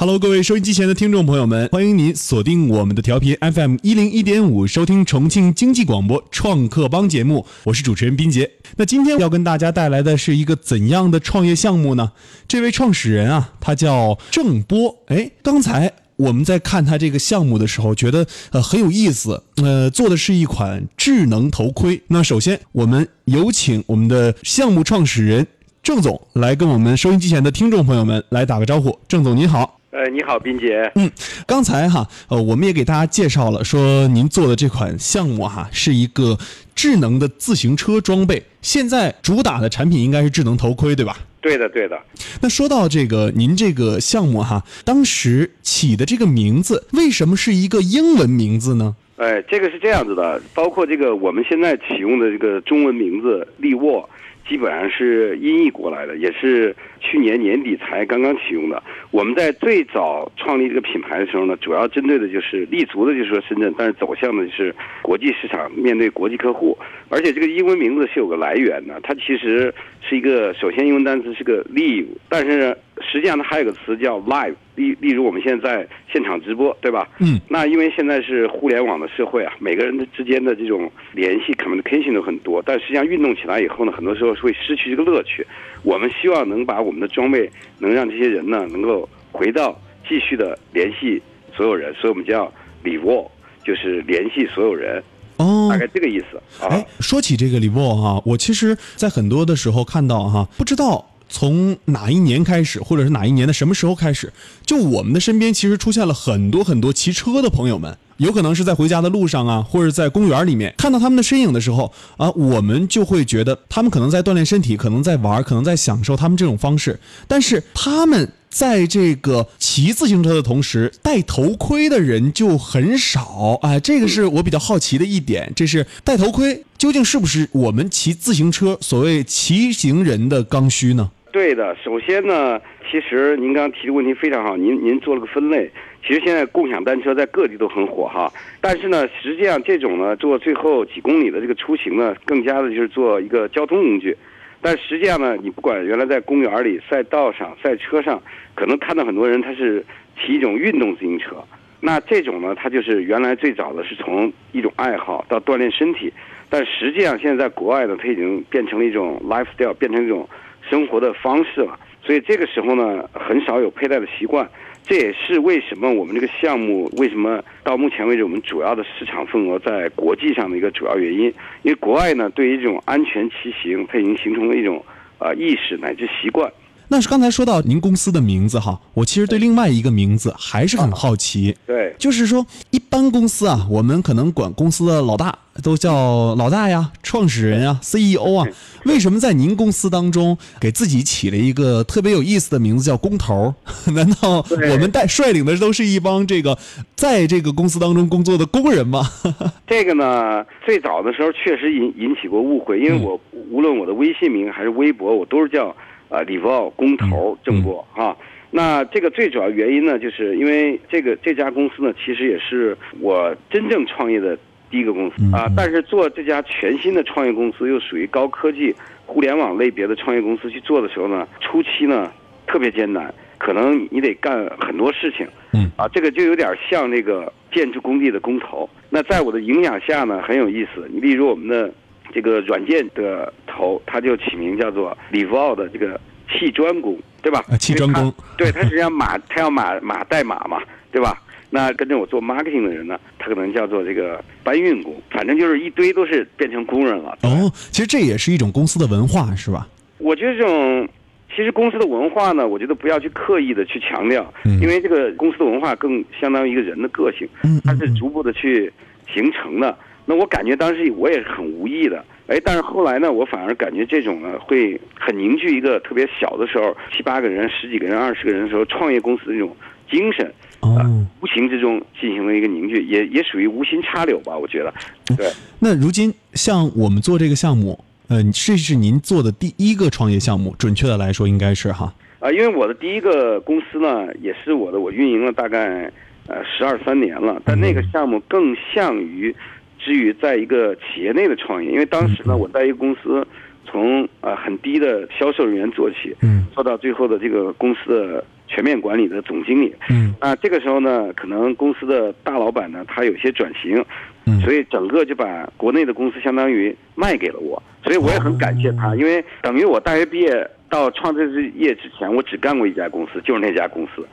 [0.00, 7.44] Hello，各位收音机前的听众朋友们，欢迎您锁定我们的调频 FM 一零一点五，收听重庆经济广播创客帮节目。
[7.64, 8.50] 我是主持人斌杰。
[8.78, 12.12] 那今天要跟大家带来的是一个怎样的创业项目呢？
[12.48, 14.96] 这位创始人啊，他叫郑波。
[15.08, 19.42] 哎，刚才我们在看他这个项目的时候，觉得呃很有意思。
[19.56, 22.00] 呃，做的是一款智能头盔。
[22.06, 25.46] 那首先，我们有请我们的项目创始人
[25.82, 28.98] 郑总来跟我们收音机前的听众朋友们来打个招呼。
[29.06, 29.79] 郑总您好。
[29.92, 30.88] 呃，你好，斌姐。
[30.94, 31.10] 嗯，
[31.48, 36.38] 刚才哈，呃，我们也给大家介绍了，说您做的这款项目哈，是一个
[36.76, 38.40] 智能的自行车装备。
[38.62, 41.18] 现在主打的产品应该是智能头盔，对吧？
[41.40, 41.98] 对的，对的。
[42.40, 48.94] 那说到这个，您这个项目哈，当时起的这个名字，为什么是一个英文名字呢？
[49.16, 54.08] 哎，这个是这样子的，包括这个我们现在启用的这个中文名字“利沃”。
[54.50, 58.82] 基本上是音译过来的，也是去年年底才刚刚启用的。
[59.12, 66.76] 我们在最早创立这个品牌的时候呢，主要针对的就是立足的，就是说深圳，但是走向的就是国际市场，面对国际客户。
[67.08, 74.54] 而且这个英文名字是有个来源的，它其实是一个，首先英文单词是个 live，但是实际上它还有个词叫 live。
[74.76, 77.06] 例例如我们现在在现场直播，对吧？
[77.18, 77.38] 嗯。
[77.48, 85.46] 那因为现在是互联网的社会啊，每个人的之间的这种联系 communication 都很多，但实际上运动起来以后呢，很多时候是会失去这个乐趣。
[85.82, 89.78] 我们希望能把我们的装备能让这些人呢，能够回到
[90.08, 91.20] 继续的联系
[91.54, 92.50] 所有人，所以我们叫
[92.82, 93.30] 李沃，
[93.64, 95.02] 就是联系所有人。
[95.36, 96.40] 哦，大概这个意思。
[96.68, 101.09] 哎，说起这个李沃哈，我其实在很多的时候看到哈，不知道。
[101.30, 104.32] 从哪一年开始，或者是哪一年的什么时候开始，
[104.66, 116.98] 就我们的身边其实出现了很多很多骑车的朋友们，有可能是在回家的路上啊，或者在公园里面看到他们的身影的时候啊，我们就会觉得他们可能在锻炼身体，可能在玩，可能在享受他们这种方式。
[117.28, 125.52] 但是他们在这个骑自行车的同时，戴头盔的人就很少啊，这个是我比较好奇的一点。
[125.54, 131.10] 这是戴头盔究竟是不是我们骑自行车所谓骑行人的刚需呢？
[131.32, 132.60] 对的，首先呢，
[132.90, 135.70] 其实您刚刚提的问题非常好，您您做了个分类。
[136.04, 144.16] 其实现在共享单车在各地都很火哈，但是呢，实际上这种呢，做最后几公里的这个出行呢，更加的就是做一个交通工具。
[144.60, 148.20] 但实际上呢，你不管原来在公园里、赛道上、赛车上，
[148.54, 149.84] 可能看到很多人他是
[150.18, 151.36] 骑一种运动自行车。
[151.80, 156.12] 那这种呢，它就是原来最早的是从一种爱好到锻炼身体，
[156.48, 160.28] 但实际上现在在国外呢，它已经变成了一种 lifestyle，变成一种。
[160.70, 161.76] 生活的方式了，
[162.06, 164.48] 所以这个时候呢，很少有佩戴的习惯。
[164.86, 171.26] 这也是为什么我们这个项目为什么到目前为止我们主要的市场份额在国际上的一个主要原因。
[171.62, 174.82] 因为国外呢，对于这种安全骑行，它已经形成了一种
[175.18, 176.50] 呃意识乃至习惯。
[176.88, 181.54] 那是刚才说到您公司的名字哈，我其实对另外一个名字还是很好奇。
[181.64, 188.46] 对，就是说一般公司啊，我们可能管公司的老大都叫老大呀、创始人啊、CEO 啊，
[188.84, 193.54] 为什么在您公司当中给自己起了一个特别有意思的名字叫工头？
[193.94, 196.56] 难道我们带率领的都是一帮这个
[196.94, 199.02] 在这个公司当中工作的工人吗？
[199.66, 205.74] 这个呢，最早的时候确实引引起过误会，因为我无论我的微信名还是微博，我都是叫。
[206.10, 208.16] 啊，李沃工头郑波哈，
[208.50, 214.36] 那这个最主要原因呢，就是因为这个这家公司呢，其实也是我真正创业的
[214.70, 215.50] 第一个公司啊。
[215.56, 222.10] 但是做这家全新的创业公司，又属于高科技互联网类别的创业公司去做的时候呢，初期呢
[222.46, 225.26] 特别艰难，可能你得干很多事情。
[225.52, 228.68] 嗯啊，这个就有点像那个建筑工地的工头。
[228.88, 230.88] 那在我的影响下呢，很有意思。
[230.92, 231.72] 你例如我们的。
[232.12, 237.40] 这个软件的头，他就起名叫做李沃的这个砌砖工，对吧？
[237.60, 240.60] 砌砖工，对他实际上马，他要马马代码嘛，
[240.90, 241.22] 对吧？
[241.50, 247.18] 那跟着我做 marketing 的人呢，他可能叫做这个搬运工，反正就是一堆都是变成工人了。
[247.22, 249.66] 哦，其实这也是一种公司的文化，是吧？
[249.98, 250.88] 我觉得这种，
[251.34, 257.28] 其实公司的文化呢，我觉得不要去刻意的去强调，因为这个公司的文化更相当于一个人的个性，
[257.64, 258.72] 它是逐步的去
[259.12, 259.76] 形成的。
[260.06, 269.54] 那我感觉当时我也是很无意的，哎，但是后来呢，我反而感觉这种呢会很凝聚一个特别小的时候，七八个人、十几个人、二十个人的时候，创业公司的这种
[269.88, 274.72] 精神，哦，无形之中进行了一个凝聚，也也属于无心插柳吧，我觉得。
[275.16, 275.26] 对。
[275.58, 281.92] 那如今像我们做这个项目，呃，这是您做的第一个创业项目，准确的来说应该是哈。
[282.18, 285.90] 啊，因为我的第一个公司呢，也是我的，我运营了大概
[286.26, 289.34] 呃十二三年了，但那个项目更像于。
[289.82, 293.26] 至于在一个企业内的创业，因为当时呢，我在一个公司，
[293.64, 299.74] 从呃很很低的销售人员做起，嗯做到最后的这个公司的全面管理的总经理。
[299.88, 300.14] 嗯。
[300.18, 303.82] 啊，这个时候呢，可能公司的大老板呢，他有些转型，
[304.26, 304.38] 嗯。
[304.42, 314.06] 所以整个就把国内的公司相当于卖给了我，所以我也很感谢他，因为等于我大学毕业到创这事业之前，我只干过一家公司，就是那家公司，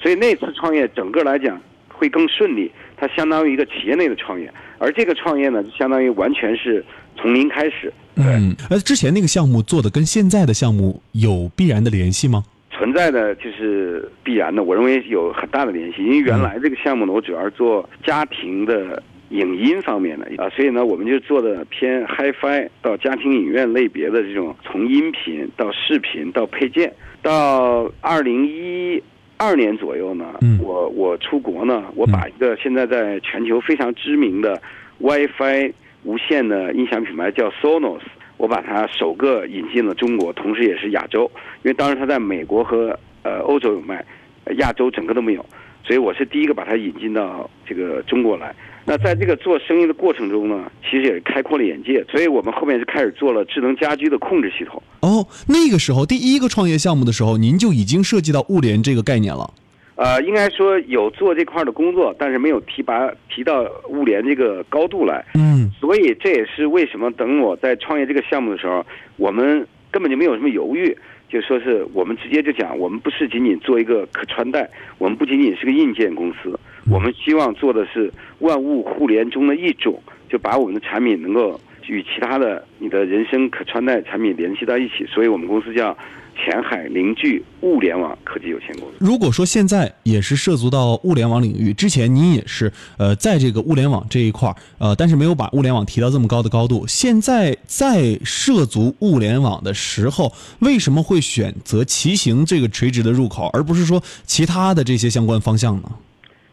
[0.00, 6.84] 所以那次创业整个来讲会更顺利，它相当于一个企业内的创业，而这个创业呢，就相当于完全是
[7.16, 12.44] 从零开始，嗯，呃，之前那个项目做的跟现在的项目有必然的联系吗？
[12.72, 16.02] 存在的就是必然的，我认为有很大的联系。
[16.02, 26.92] 因为原来这个项目呢，我主要是做家庭的影音方面的啊，所以呢，我们就做的偏 HiFi 到家庭影院类别的这种，从音频到视频到配件。
[27.20, 29.00] 到二零一
[29.36, 34.60] 二年左右呢，嗯我我出国呢，我把一个现在在全球非常知名的
[34.98, 35.72] WiFi
[36.04, 38.00] 无线的音响品牌叫 Sonos。
[38.42, 41.30] 我把它首个引进了中国，同时也是亚洲，
[41.62, 44.04] 因为当时它在美国和呃欧洲有卖，
[44.42, 45.46] 呃亚洲整个都没有，
[45.84, 48.52] 所以我是第一个把它引进到这个中国来。
[48.84, 54.82] 那在这个做生意的过程中呢，其实也是开阔了眼界，所以我们后面就开始做了智能家居的控制系统。
[55.02, 59.48] 哦，那个时候第一个创业项目的时候，您就已经涉及到物联这个概念了。
[59.94, 65.24] 呃，应该说有做这块的工作，但是没有提拔提到物联这个高度来。
[65.34, 68.86] 嗯所以这也是为什么等我在创业这个项目的时候，
[69.16, 70.96] 我们根本就没有什么犹豫，
[71.28, 76.56] 就说是我们直接就讲，我们不是仅仅做一个可穿戴，我们不仅仅是个硬件公司，
[76.88, 78.08] 我们希望做的是
[78.38, 85.98] 万物互联中的一种，就把我们的产品能够与其他的你的人生可穿戴产品联系到一起，所以我们公司叫
[86.36, 88.94] 前海凝聚物联网科技有限公司。
[88.98, 96.86] 如果说现在也是涉足到物联网领域，之前您也是呃在这个物联网这一块儿呃，但是没有把物联网提到这么高的高度。
[96.86, 105.90] 现在在涉足物联网的时候，为什么会选择骑行这个垂直的入口，而不是说其他的这些相关方向呢？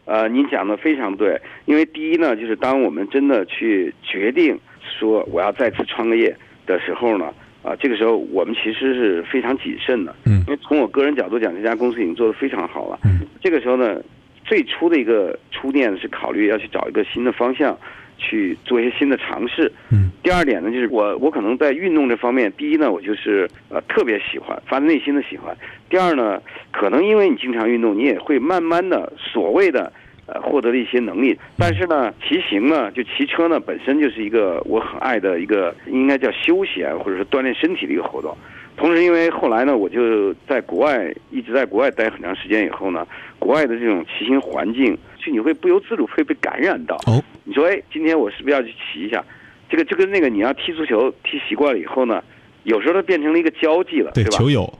[0.04, 4.58] 呃，您讲的非常对，因为第一呢，就是当我们真的去决定
[4.98, 6.36] 说我要再次创业
[6.66, 7.26] 的时候呢，
[7.62, 14.00] 啊、这个时候我们其实是非常谨慎的，嗯因为从我个人角度讲，这家公司已经做得非常好了，嗯，这个时候呢，
[14.44, 17.78] 最初的一个初念是考虑要去找一个新的方向，
[18.16, 20.10] 去做一些新的尝试，嗯。
[20.22, 25.54] 第二点呢，就是我我可能在运动这方面，第一呢，我就是呃特别喜欢，发自内心的喜欢；
[25.88, 26.38] 第二呢，
[26.70, 29.90] 可能因为你经常运动，你也会慢慢的所谓的
[30.32, 31.38] 呃获得了一些能力。
[31.58, 38.36] 但是呢，骑行呢，就骑车呢，本身就是一个我很爱的一个，应该叫休闲或者是锻炼身体的一个活动。
[38.76, 43.06] 同时，因为后来呢，我就在国外一直在国外待很长时间以后呢，
[43.38, 46.96] 国外的这种骑行环境，就你会不由自主会被感染到。
[47.06, 49.22] 哦，你说，哎，今天我是不是要去骑一下？
[49.68, 52.22] 这个就跟那个你要踢足球踢习惯了以后呢，
[52.62, 54.30] 有时候它变成了一个交际了，对，吧？
[54.30, 54.72] 球友，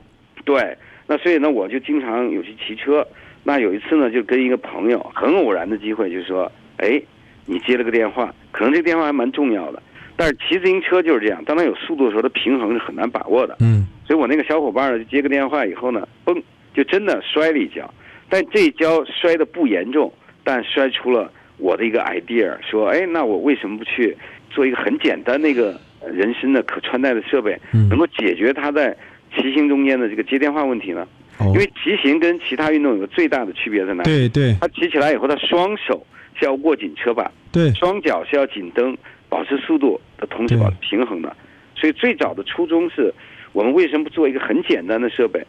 [0.45, 0.75] 对，
[1.05, 3.05] 那所以呢，我就经常有去骑车。
[3.43, 7.01] 那有一次呢，就跟一个朋友很偶然的机会，就是说，哎，
[7.45, 9.81] 你接了个电话，可能这个电话还蛮重要的。
[10.15, 13.57] 但是骑自行车就是这样，当它有速度的时候，它平衡是很难把握的。
[13.61, 16.41] 嗯所以我那个小伙伴呢，就接个电话以后呢，嘣，
[16.73, 17.91] 就真的摔了一跤。
[18.29, 20.11] 但这一跤摔的不严重，
[20.43, 24.15] 但摔出了我的一个 idea，说，哎，那我为什么不去
[24.49, 28.95] 做一个很简单的一个呃人身的可穿戴的设备，嗯能够解决他在
[29.35, 31.07] 骑行中间的这个接电话问题呢？
[31.41, 34.09] 哦因，为骑行跟其他运动有个最大的区别在哪里？
[34.09, 36.05] 对对他骑起来以后，他双手
[36.39, 41.35] 是要握紧车把，对，双脚是要紧蹬，保持速度的同时保持平衡的。
[41.75, 43.13] 所以最早的初衷是，
[43.53, 45.45] 我们为什么不做一个很简单的设备，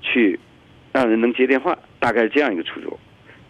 [0.00, 0.38] 去
[0.92, 1.76] 让人能接电话？
[1.98, 2.98] 大概是这样一个初衷。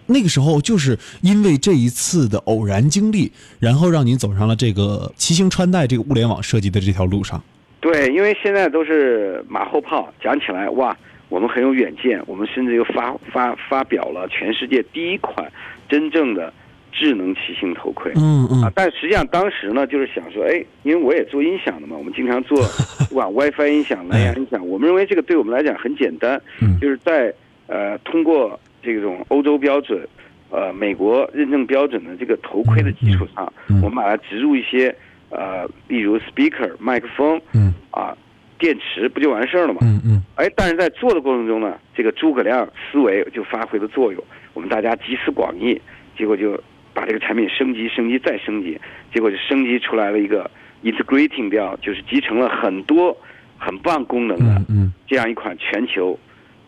[0.07, 7.43] 那个时候就是因为这一次的偶然经历，然后让您走上了这个骑行穿戴这个物联网设计的这条路上。
[7.81, 10.97] 对，因为现在都是马后炮，讲起来哇，
[11.33, 15.51] 我们很有远见，我们甚至又发发发表了全世界第一款
[15.89, 16.53] 真正的
[16.93, 18.13] 智能骑行头盔。
[18.17, 22.59] 嗯啊嗯，但实际上当时呢，就是想说，哎，因为我也做音响的嘛，我们经常做
[23.09, 26.79] 不管 WiFi 音响、蓝牙音响，我们认为这个对我们来讲很简单，嗯。
[26.79, 27.33] 就是在
[27.67, 30.07] 呃通过这种欧洲标准、
[30.51, 33.51] 呃美国认证标准的这个头盔的基础上，
[33.83, 34.95] 我们把它植入一些
[35.31, 37.73] 呃，例如 speaker 麦克风嗯。
[37.91, 38.17] 啊、
[38.63, 39.81] 电池，不就完事儿了吗？
[39.83, 44.23] 嗯嗯哎，但是在做的过程中呢，这个诸葛亮思维就发挥了作用，
[44.55, 45.79] 我们大家集思广益，
[46.17, 46.57] 结果就
[46.95, 48.81] 把这个产品升级、升级再升级，
[49.13, 50.49] 结果就升级出来了一个
[50.85, 53.17] integrating 掉，就是集成了很多
[53.59, 54.63] 很棒功能的
[55.09, 56.17] 这样一款全球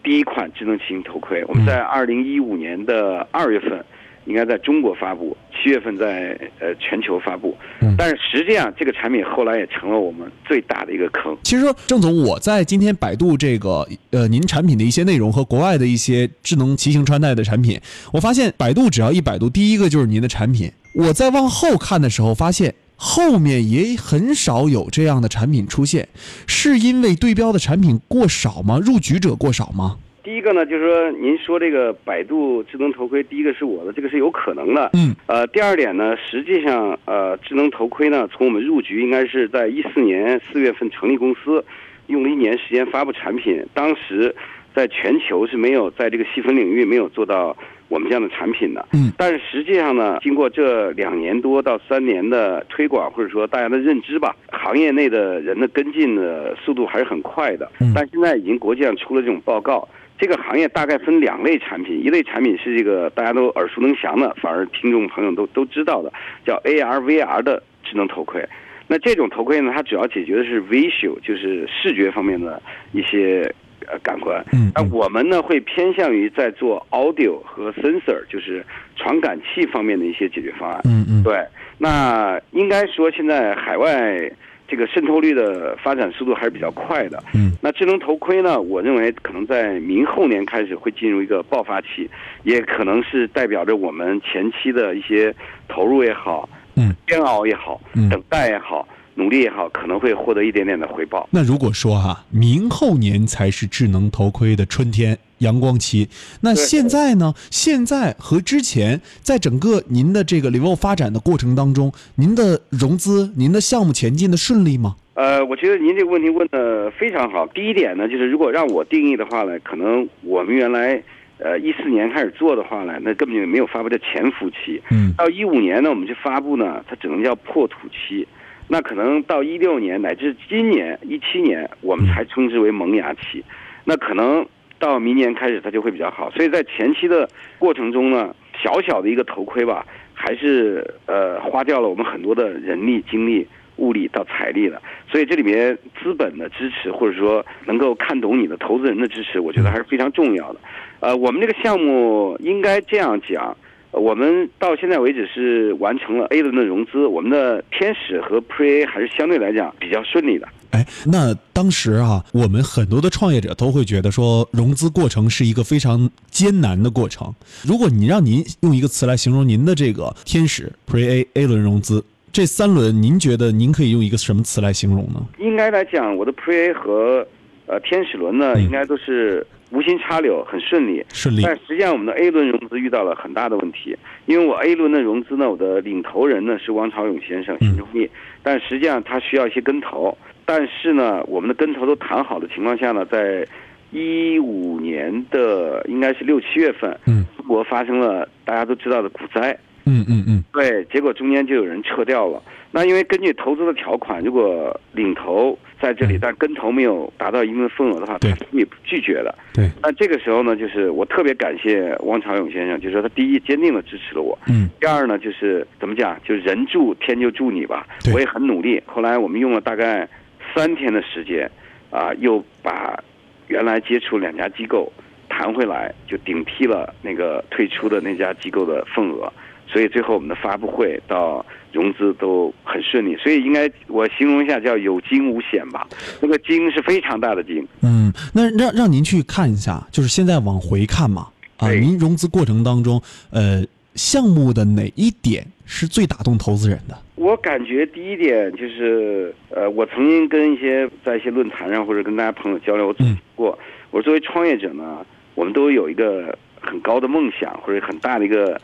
[0.02, 1.44] 第一款智能骑行头盔。
[1.46, 3.84] 我们在二零一五年的二月份
[4.26, 7.56] 应该在中国发布，七月份在呃全球发布。
[7.80, 11.36] 嗯但是实际上这个产品后来也成了我们最大的一个坑。
[11.44, 17.80] 其实说，郑总，我在今天百度这个呃您产品的一些内容和国外的一些智能骑行穿戴的产品，
[18.12, 20.70] 我发现百度只要一百度，第一个就是您的产品。
[20.96, 26.08] 我在往后看的时候，发现后面也很少有这样的产品出现，
[26.46, 28.78] 是因为对标的产品过少吗？
[28.78, 29.98] 入局者过少吗？
[30.24, 34.90] 第一个呢，就是说您说这个百度智能头盔，第一个是我的，这个是有可能的。
[34.94, 35.14] 嗯。
[35.26, 41.62] 呃，第二点呢，实际上呃，智能头盔呢，从我们入局应该是在一四年四月份成立公司，
[42.06, 44.34] 用了一年时间发布产品，当时
[44.74, 47.54] 在全球是没有在这个细分领域没有做到
[47.88, 48.86] 我们这样的产品的。
[48.92, 49.12] 嗯。
[49.16, 57.70] 但是实际上呢，经过这两年多到三年的推广，或者说大家的认知吧，行业内的人的跟进的速度还是很快的。
[57.80, 59.88] 嗯但现在已经国际上出了这种报告。
[60.16, 66.12] 这个行业大概分两类产品，一类产品是这个大家都耳熟能详的，反而听众朋友都都知道的，
[66.46, 68.40] 叫 AR、VR 的智能头盔。
[68.86, 72.62] 那这种头盔呢，它主要解决的是 visual，就是视觉方面的
[72.92, 73.52] 一些
[73.88, 74.44] 呃感官。
[74.52, 78.64] 嗯那我们呢会偏向于在做 audio 和 sensor，就是
[78.96, 80.80] 传感器方面的一些解决方案。
[80.84, 81.38] 嗯嗯对，
[81.78, 84.18] 那应该说现在海外
[84.66, 87.22] 这个渗透率的发展速度还是比较快的。
[87.34, 92.10] 嗯那智能头盔呢，我认为可能在明后年开始会进入一个爆发期，
[92.42, 95.34] 也可能是代表着我们前期的一些
[95.68, 98.86] 投入也好，嗯，煎熬也好，嗯等待也好，
[99.16, 101.28] 努力也好，可能会获得一点点的回报。
[101.30, 106.08] 那如果说哈、明后年才是智能头盔的春天阳光期，
[106.40, 107.32] 那现在呢？
[107.50, 114.96] 现在和之前，在整个您的这个 Livo 发展的过程当中，您的融资、您的项目前进的顺利吗？
[115.14, 117.46] 呃，我觉得您这个问题问的非常好。
[117.48, 121.00] 第一点呢，就是如果让我定义的话呢，可能我们原来
[121.38, 124.82] 呃一四年开始做的话呢，那根本就没有发布的潜伏期。
[124.90, 128.26] 嗯到一五年呢，我们去发布呢，它只能叫破土期。
[128.66, 133.44] 那可能到一六年乃至今年一七年，我们才称之为萌芽期。
[133.84, 134.44] 那可能
[134.78, 136.30] 到明年开始它就会比较好。
[136.30, 137.28] 所以在前期的
[137.58, 144.80] 过程中呢，小小的一个头盔吧，还是呃花掉了我们很多的人力、精力、物力到财力的。
[145.10, 150.60] 所以这里面资本的支持，或者说能够看懂你的投资人的支持，我觉得还是非常重要的。
[151.00, 153.54] 呃，我们这个项目应该这样讲。
[153.94, 160.48] 呃我们到现在为止是完成了 A 轮的融资，我们的天使和 Pre A 还是相对来讲比较顺利的。
[160.72, 167.32] 哎，那当时啊，我们很多的创业者都会觉得说，融资过程是一个非常艰难的过程。
[167.64, 175.24] 如果你让您用一个词来形容您的这个天使 Pre A A 轮融资这三轮，您觉得您可以用一个什么词来形容呢？
[175.38, 177.24] 应该来讲，我的 Pre A 和
[177.66, 181.04] 呃天使轮呢，嗯应该都是无心插柳，很顺利。
[181.08, 181.42] 顺利？
[181.42, 188.08] 但实际上，我们的 A 轮融资遇到了很大的问题，因为我 A 轮的融资呢，我的领头人呢是王朝勇先生，新中力，
[188.42, 193.46] 但实际上他需要一些跟投，但是呢，我们的跟投都谈好的情况下呢，在
[193.90, 197.24] 一五年的应该是六七月份，嗯。
[197.36, 199.54] 中国发生了大家都知道的股灾，
[199.86, 202.42] 嗯嗯嗯对，结果中间就有人撤掉了。
[202.70, 209.32] 那因为根据投资的条款，如果领头在这里，嗯但跟投没有达到一定的份额的话，他对是可以拒绝的。
[209.52, 218.82] 对，那这个时候呢，就是我特别感谢汪朝勇先生，就是说他第一坚定的支持了我，嗯第二呢就是怎么讲，就人助天就助你吧对，我也很努力。
[218.86, 220.08] 后来我们用了大概
[220.54, 221.48] 三天的时间，
[221.90, 222.98] 啊，又把
[223.46, 224.92] 原来接触两家机构
[225.28, 229.32] 谈回来，就顶替了那个退出的那家机构的份额。
[229.66, 235.86] 所以最后我们的发布会到融资都很顺利，所以应该我形容一下叫有惊无险吧。
[236.20, 246.96] 那个惊是非常大的惊，嗯，那让让您去看一下，就是现在往回看嘛，啊，您融资过程当中，呃，项目的哪一点是最打动投资人的？
[247.16, 253.58] 我感觉第一点就是，呃，我曾经跟一些在一些论坛上或者跟大家朋友交流，我总结过，
[253.90, 255.04] 我作为创业者呢，
[255.34, 258.60] 我们都有一个很高的梦想或者很大的一个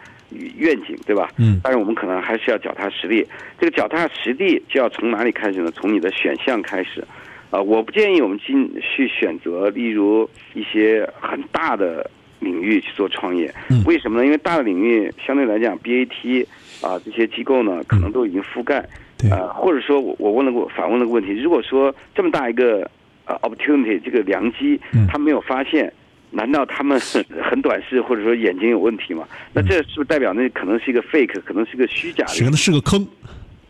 [0.57, 1.29] 愿景，对吧？
[1.39, 3.27] 嗯但是我们可能还是要脚踏实地。
[3.59, 5.71] 这个脚踏实地就要从哪里开始呢？
[5.71, 7.05] 从你的选项开始。
[7.51, 12.09] 啊、我不建议我们进去选择，例如一些很大的
[12.39, 13.53] 领域去做创业。
[13.71, 14.25] 嗯为什么呢？
[14.25, 16.47] 因为大的领域相对来讲，BAT
[16.81, 18.89] 啊、这些机构呢，可能都已经覆盖。
[19.19, 22.89] 对呃，或者说我我问了个反问了个问题，如果说这么大一个
[23.27, 25.93] 呃 opportunity 这个良机嗯，他没有发现，
[26.31, 26.99] 难道他们
[27.43, 29.27] 很短视或者说眼睛有问题吗？
[29.53, 32.39] 那这是不是代表那可能是一个 fake，可能是一个虚假的？
[32.39, 33.07] 可能是个坑。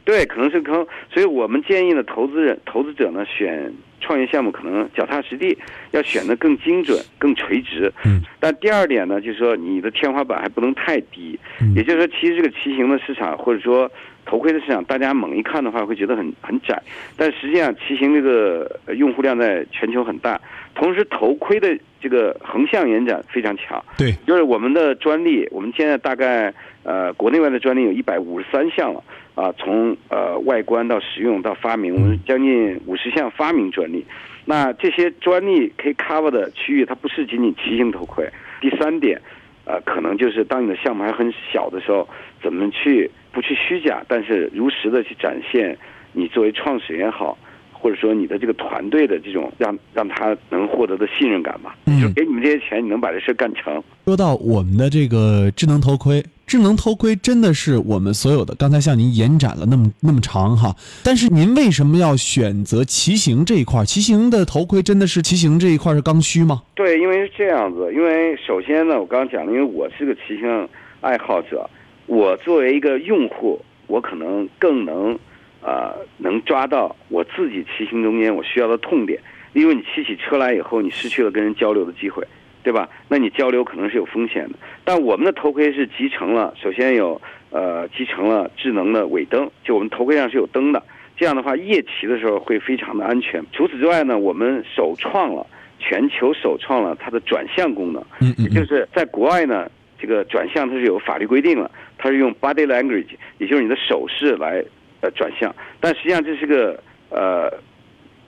[0.02, 5.56] 对，可能是坑，所以我们建议呢，投资人、 投资者呢，选创业项目可能脚踏实地，
[5.92, 7.92] 要选的更精准、更垂直。
[8.04, 8.20] 嗯。
[8.40, 11.38] 但第二点呢，就是说你的天花板还不能太低。
[11.60, 11.74] 嗯。
[11.74, 13.88] 也就是说，其实这个骑行的市场，或者说
[14.24, 16.82] 头盔的市场，大家猛一看的话，会觉得很很窄。
[17.16, 20.40] 但实际上，骑行这个用户量在全球很大，
[20.80, 23.84] 同时头盔的这个横向延展非常强。
[23.98, 24.12] 对。
[24.26, 26.50] 就是我们的专利，我们现在大概
[26.84, 29.04] 呃国内外的专利有一百五十三项了。
[29.34, 34.04] 啊，从呃外观到实用到发明，我们将近五十项发明专利。
[34.46, 38.26] 那这些专利可以 cover 的区域，它不是仅仅骑行头盔。
[38.60, 39.20] 第三点，
[39.66, 42.08] 呃，可能就是当你的项目还很小的时候，
[42.42, 45.76] 怎么去不去虚假，但是如实的去展现
[46.12, 47.38] 你作为创始人也好。
[47.80, 53.82] 或者说你的这个团队的这种让让他能获得的信任感吧，就给你们这些钱，你能把这事干成。
[54.04, 58.54] 说到我们的这个智能头盔，智能头盔真的是我们所有的。
[58.56, 63.82] 刚才向您延展了那么那么长哈，但是您为什么要选择骑行这一块？
[63.84, 66.62] 骑行的头盔真的是骑行这一块是刚需吗？
[66.74, 67.90] 对，因为是这样子。
[67.94, 70.68] 因为首先呢，我刚刚讲了，因为我是个骑行
[71.00, 71.68] 爱好者，
[72.06, 75.18] 我作为一个用户，我可能更能。
[75.62, 79.20] 呃，能抓到我自己骑行中间我需要的痛点，
[79.52, 82.26] 因为你骑起车来以后，你失去了跟人交流的机会，
[82.62, 82.88] 对吧？
[83.08, 84.58] 那你交流可能是有风险的。
[84.84, 90.82] 但我们的头盔是集成了，首先有呃集成了智能的尾灯，就我们头盔上是有灯的，
[91.16, 93.44] 这样的话夜骑的时候会非常的安全。
[93.52, 95.46] 除此之外呢，我们首创了
[95.78, 104.64] 全球首创了它的转向功能，嗯嗯，就是在国外呢，这个转向它是有法律规定了，它是用 body language，也就是你的手势来。
[105.00, 106.78] 呃，转向，但实际上这是个
[107.08, 107.50] 呃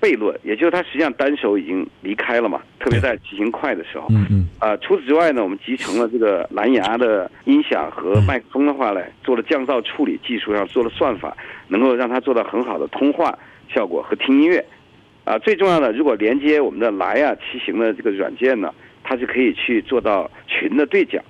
[0.00, 4.06] 悖论，也就是它实际上单手已经离开了嘛，特别在骑行快的时候。
[4.10, 4.48] 嗯嗯。
[4.58, 11.36] 啊，除此之外呢，我们集成了这个蓝牙的音响和麦克风的话呢，做了降噪处理，技术上做了算法，
[11.68, 13.38] 能够让它做到很好的通话
[13.68, 14.64] 效果和听音乐。
[15.24, 18.72] 啊，最重要的，如果连接我们的蓝牙骑行的这个软件呢，
[19.04, 21.22] 它是可以去做到群的对讲。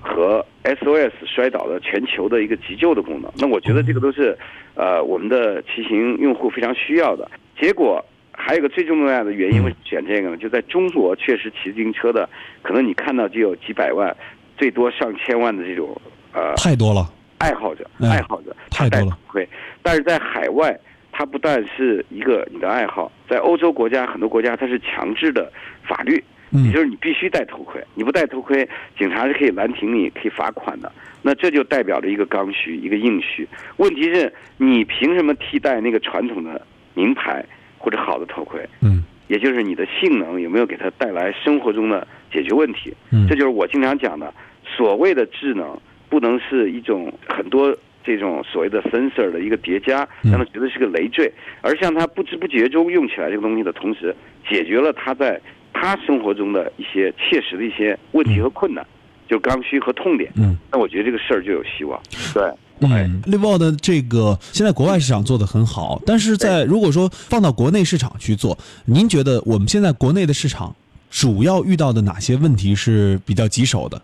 [0.00, 4.36] 和 SOS 摔倒的全球的一个急救的功能，那我觉得这个都是，
[4.74, 7.30] 呃，我们的骑行用户非常需要的。
[7.60, 10.36] 结果还有一个最重要的原因，会选这个呢？
[10.38, 12.28] 就在中国，确实骑自行车的，
[12.62, 14.16] 可能你看到就有几百万，
[14.56, 15.94] 最多上千万的这种
[16.32, 17.06] 呃，太多了，
[17.38, 19.18] 爱好者，爱好者太多了。
[19.26, 19.46] 会，
[19.82, 20.74] 但是在海外，
[21.12, 25.52] 它不但是一个你的爱好，在欧洲国家很多国家，它是强制的
[25.86, 26.22] 法律。
[26.52, 30.90] 也就是你必须戴头盔，你不戴头盔，警察是可以拦停你，可以罚款的。
[31.22, 33.46] 那这就代表着一个刚需，一个硬需。
[33.76, 36.60] 问题是，你凭什么替代那个传统的
[36.94, 37.44] 名牌
[37.78, 38.60] 或者好的头盔？
[38.80, 42.92] 嗯，也就是你的性能有没有给它带来生活中的解决问题？
[43.12, 44.32] 嗯，这就是我经常讲的，
[44.64, 54.12] 所谓的智能不能是一种很多这种所谓的 sensor 的一个叠加，让他觉得是个累赘，而像他不知不觉中用起来这个东西的同时，
[54.48, 55.40] 解决了他在。
[55.80, 58.86] 他生活中的一些切实的一些问题和困难，
[59.26, 60.30] 就刚需和痛点。
[60.36, 61.98] 嗯，那我觉得这个事儿就有希望。
[62.34, 62.42] 对，
[62.80, 70.76] 嗯，力豹的这个现在国外市场做的很好，但是在如果说放到国内市场去做，您觉得我们现在国内的市场
[71.08, 74.02] 主要遇到的哪些问题是比较棘手的？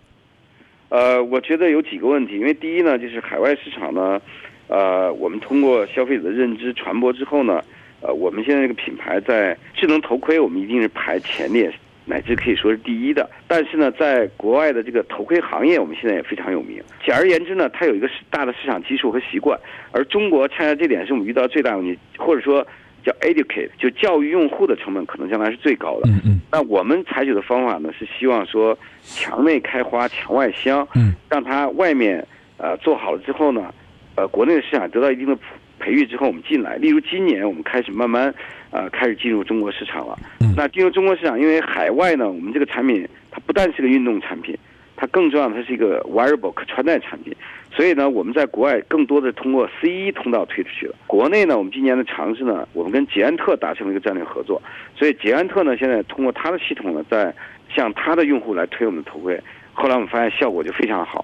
[0.89, 4.19] 呃，我觉得有几个问题，因为第一呢，就是海外市场呢，
[4.67, 7.61] 呃，我们通过消费者的认知传播之后呢。
[8.07, 11.69] 呃，我们现在这个品牌在智能头盔，我们一定是排前列，
[12.05, 13.29] 乃至可以说是第一的。
[13.49, 16.81] 但是呢，在国外的这个头盔行业，我们现在也非常有名。
[17.05, 19.59] 简而言之呢，它有一个大的市场基数和习惯，
[19.91, 22.65] 而中国恰恰这点是我们遇到最大问题，或者说
[23.03, 26.09] 叫 educate，就教育用户的成本可能将来是最高的。
[26.09, 26.41] 嗯嗯。
[26.49, 32.25] 那我们采取的方法呢，是希望说墙内开花墙外香，嗯，让它外面
[32.57, 33.73] 呃做好了之后呢，
[34.15, 35.41] 呃，国内的市场得到一定的普。
[35.79, 36.75] 培育之后，我们进来。
[36.77, 38.33] 例如今年，我们开始慢慢，
[38.71, 40.17] 呃，开始进入中国市场了。
[40.55, 44.57] 那进入中国市场，因为海外呢，我们这个产品它不但是个运动产品，
[44.95, 47.35] 它更重要的它是一个 wearable 可穿戴产品。
[47.71, 50.95] 所以呢，我们在国外更多的通过 CE 通道推出去了。
[51.05, 54.59] 国内呢，我们今年的尝试呢，我们跟捷安特达成了一个战略合作。
[54.95, 57.31] 所以捷安特呢，现在通过它的系统呢，在
[57.69, 59.39] 向它的用户来推我们的头盔。
[59.73, 61.23] 后来我们发现效果就非常好。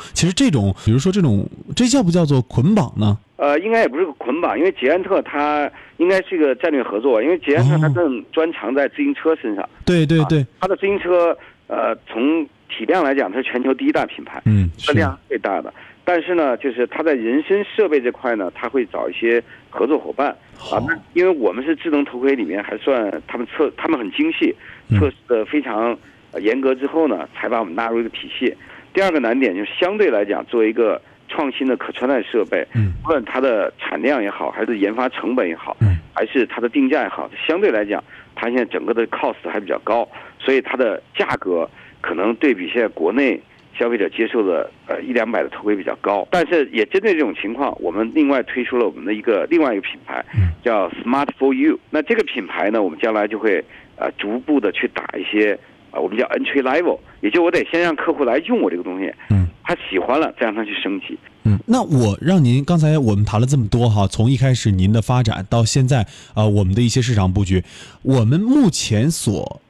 [0.00, 3.18] 哦，其实这种，比如说这种，这叫不叫做捆绑呢？
[3.36, 9.68] 呃，应该也不是个捆绑，因为捷安特它应该是一个战略合作，因为捷安特它更专长在自行车身上。
[9.84, 11.36] 对对对，它的自行车，
[11.66, 15.72] 呃，从体量来讲，它是全球第一大品牌，嗯，量最大的。
[16.04, 20.28] 但是呢，就是它在人身设备这块呢，它会找一些合作伙伴
[20.70, 20.82] 啊，
[21.14, 24.54] 因为我们是智能头盔里面还算他们测，他们很精细，
[24.98, 25.96] 测试的非常
[26.40, 28.52] 严格之后呢，才把我们纳入一个体系。
[28.92, 38.02] 第二个难点就是相对来讲，作为一个创新的可穿戴设备，嗯，无论它的产量也好，还是研发成本也好，嗯，还是它的定价也好，相对来讲，
[38.34, 41.68] 它现在整个的 cost 还比较高，所以它的价格
[42.00, 43.40] 可能对比现在国内
[43.78, 46.26] 消费者接受的呃一两百的头盔比较高。
[46.30, 50.24] 但是也针对这种情况，我们另外推出了我们的一个另外一个品牌，
[50.64, 51.78] 叫 Smart for You。
[51.90, 53.64] 那这个品牌呢，我们将来就会
[53.96, 55.56] 呃逐步的去打一些
[55.90, 59.46] 啊、我们叫 entry level，也就我得先让客户来用我这个东西，嗯。
[59.62, 61.16] 他喜欢了，再让他去升级。
[61.44, 66.00] 嗯，那我让您刚才我们谈了这么多哈，从一开始您的发展到现在
[66.34, 67.62] 啊、呃我们的一些市场布局，
[68.02, 69.60] 我们目前所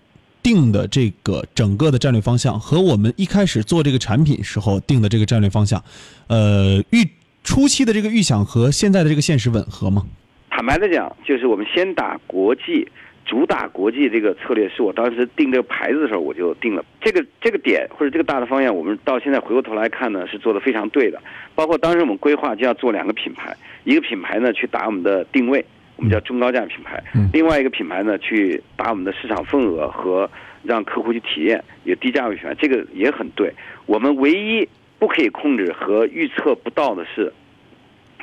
[0.42, 5.84] 定的这个整个的战略方向和我们一开始做这个产品时候定的这个战略方向，
[6.28, 7.06] 呃，预
[7.44, 10.06] 初期的这个预想和现在的这个现实吻合吗？
[10.48, 12.88] 坦白的讲，就是我们先打国际，
[13.26, 21.20] 主打国际这个策略，是我当时定这个牌子的时候我就定了这个这个点或者这个大的方向，我们到现在回过头来看呢，是做的非常对的。
[21.54, 25.64] 包括当时我们规划就要做两个品牌，一个品牌呢去打我们的定位，
[25.96, 30.28] 我们叫中高价品牌；嗯另外一个品牌呢去打我们的市场份额和
[30.64, 33.52] 让客户去体验，有低价位品牌，这个也很对。
[33.86, 37.32] 我们唯一不可以控制和预测不到的是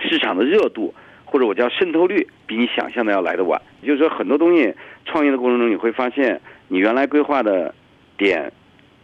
[0.01, 0.93] 市场的热度。
[1.29, 4.73] 或者我叫渗透率比你想象的要来得晚，也就是说很多东西
[5.05, 7.75] 创业的过程中，你会发现你原来规划的
[8.17, 8.51] 点，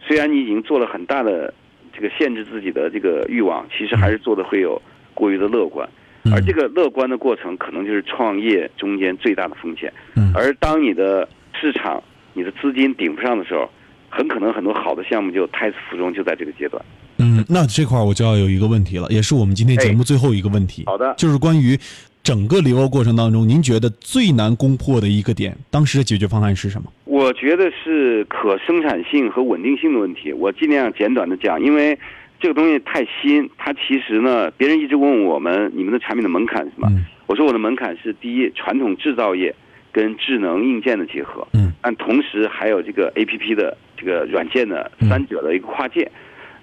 [0.00, 1.52] 虽然你已经做了很大的
[1.92, 4.80] 这个限制自己的这个欲望，其实还是做的会有
[5.12, 5.88] 过于的乐观，
[6.32, 9.92] 而这个乐观的过程可能就是创业中间最大的风险。
[10.16, 13.70] 嗯而当你的市场、你的资金顶不上的时候，
[14.08, 16.84] 很可能很多好的项目就胎死腹中，就在这个阶段。
[17.18, 20.82] 嗯，那这块儿我就要有一个问题了，也是我们今天节目最后一个问题。
[20.86, 21.78] 好的就是关于
[22.24, 26.90] 整个留欧过程当中，您觉得最难攻破的一个点，当时的解决方案是什么？
[27.04, 30.32] 我觉得是可生产性和稳定性的问题。
[30.32, 31.98] 我尽量简短的讲，因为
[32.40, 36.88] 这个东西太新，它其实呢，别人一直问我们你们的产品的门槛是什么？
[36.88, 39.54] 嗯我说我的门槛是第一，传统制造业
[39.92, 46.10] 跟智能硬件的结合，嗯，但同时还有这个 A P P 的这个软件的三者的一个跨界。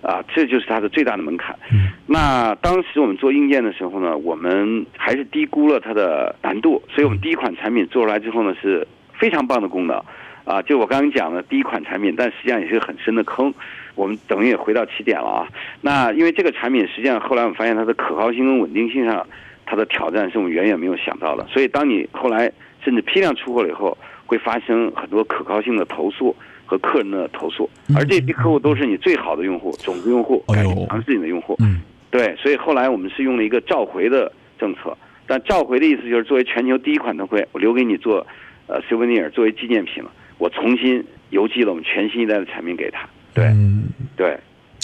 [0.02, 1.56] 啊，这就是它的最大的门槛。
[1.72, 10.02] 嗯，那当时我们做硬件的时候呢，我们还是低估了它的难度，所以我们第一款产品做出来之后呢，是非常棒的功能。
[10.44, 13.54] 啊，就我刚刚讲的第一款产品，但实际上也是很深的坑。
[13.94, 15.48] 我们等于也回到起点了啊。
[15.82, 19.26] 那因为这个产品，实际上后来我们发现它的可靠性跟稳定性上，
[19.68, 21.46] 它的挑战是我们远远没有想到的。
[21.48, 22.52] 所以当你后来
[22.84, 26.36] 甚至批量出货了以后，会发生很多可靠性的投诉
[26.72, 31.54] 和客人的投诉，而这批客户都是你最好的用户、种子用户、敢于尝试你的用户。
[31.60, 38.26] 嗯对，所以后来我们是用了一个召回的政策，但召回的意思就是作为全球第一款头盔，我留给你做
[38.68, 43.06] 呃 souvenir 作为纪念品了，我重新邮寄了我们全新一代的产品给他。
[43.34, 44.40] 对、嗯，对，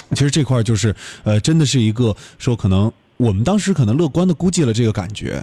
[0.10, 5.42] 其实这块儿就是呃，真的是一个说可能我们当时可能乐观的估计了这个感觉。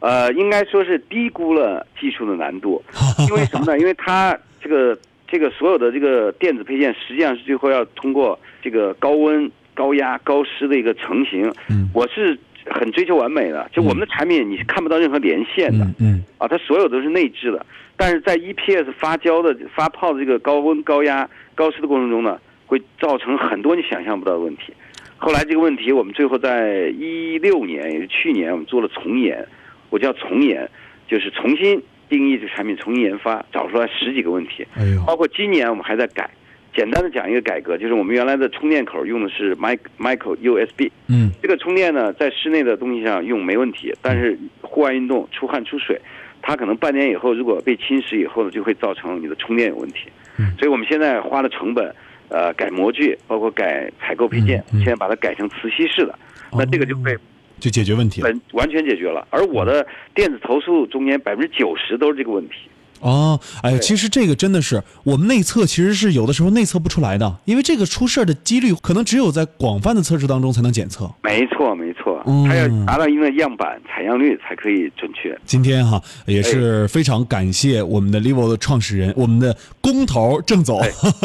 [0.00, 2.82] 呃，应该说是低估了技术的难度，
[3.28, 3.78] 因为什么呢？
[3.78, 4.98] 因为它这个
[5.32, 11.50] 这个所有的这个电子配件，实际上是最后要通过这个高温、高压、高湿的一个成型。
[11.70, 15.86] 嗯我是很追求完美的，就我们的产品你是看不到任何连线的。
[15.86, 17.64] 嗯嗯啊，它所有都是内置的，
[17.96, 24.74] 但是在 EPS 发胶的发泡的这个高温、高压、高湿的过程中呢，会造成很多你想象不到的问题。
[25.16, 29.42] 后来这个问题，我们最后在一六年，也是去年，我们做了重研，
[29.88, 30.68] 我叫重研，
[31.08, 36.28] 就是重新定义这个产品，重新研发，找出来十几个问题，哎，包括今年我们还在改。
[36.74, 41.30] 简单的讲一个改革，就是我们原来的充电口用的是 mic micro USB，嗯。
[41.42, 46.00] 这个充电呢，在室内的东西上用没问题，但是户外运动出汗出水，
[46.40, 50.08] 它可能半年以后如果被侵蚀以后呢，就会造成你的充电有问题。
[50.38, 50.52] 嗯。
[50.58, 51.94] 所以我们现在花的成本，
[52.28, 54.80] 呃，改模具，包括改采购配件，嗯嗯。
[54.80, 56.18] 现在把它改成磁吸式的，
[56.52, 57.14] 那这个就会
[57.62, 58.28] 就解决问题了。
[58.54, 59.24] 完全解决了。
[59.30, 62.54] 而我的电子投诉中间百分之九十都是这个问题。
[63.02, 71.10] 哦，哎，对其实这个真的是我们内测，其实是有的时候内测不出来的，因为这个出事儿的几率可能只有在广泛的测试当中才能检测。
[71.22, 75.36] 没错，没错嗯，它要达到一定的样板采样率才可以准确。
[75.44, 80.80] 今天哈也是非常感谢我们的 Livo 的创始人，我们的工头郑总，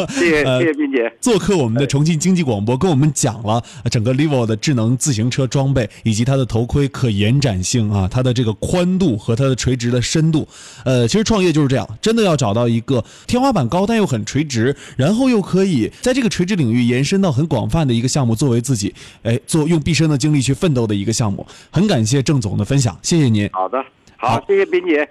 [0.08, 1.12] 谢谢， 呃谢谢斌姐。
[1.20, 10.48] 做客我们的重庆经济广播，跟我们讲了整个 Livo 的智能自行车装备以及它的头盔可延展性啊，它的这个宽度和它的垂直的深度。
[10.84, 21.46] 呃，其实创业就是这样，真的要找到一个天花板高但又很垂直，然后又可以在这个垂直领域延伸到很广泛的一个项目，作为自己哎做用毕生的精力去奋斗的一个项目。
[21.70, 23.48] 很感谢郑总的分享，谢谢您。
[23.52, 23.78] 好的，
[24.16, 25.06] 好好，谢谢斌姐。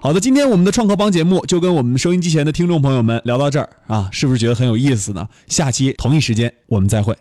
[0.00, 5.26] 好的，今天我们的创客帮节目就跟我们收音机前的听众朋友们聊到这儿啊，是不是觉得很有意思呢？
[5.48, 7.16] 下期同一时间我们再会。